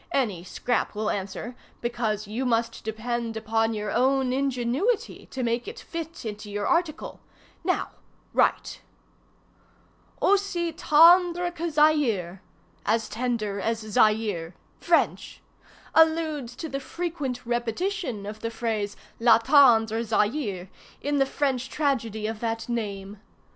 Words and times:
Any 0.11 0.43
scrap 0.43 0.95
will 0.95 1.11
answer, 1.11 1.55
because 1.79 2.25
you 2.25 2.43
must 2.43 2.83
depend 2.83 3.37
upon 3.37 3.75
your 3.75 3.91
own 3.91 4.33
ingenuity 4.33 5.27
to 5.27 5.43
make 5.43 5.67
it 5.67 5.79
fit 5.79 6.25
into 6.25 6.49
your 6.49 6.65
article. 6.65 7.19
Now 7.63 7.89
write! 8.33 8.81
"'Aussi 10.19 10.73
tendre 10.75 11.51
que 11.51 11.69
Zaire'—as 11.69 13.09
tender 13.09 13.59
as 13.61 13.81
Zaire 13.81 14.55
French. 14.79 15.39
Alludes 15.93 16.55
to 16.55 16.67
the 16.67 16.79
frequent 16.79 17.45
repetition 17.45 18.25
of 18.25 18.39
the 18.39 18.49
phrase, 18.49 18.97
la 19.19 19.37
tendre 19.37 20.03
Zaire, 20.03 20.69
in 20.99 21.19
the 21.19 21.27
French 21.27 21.69
tragedy 21.69 22.25
of 22.25 22.39
that 22.39 22.67
name. 22.67 23.19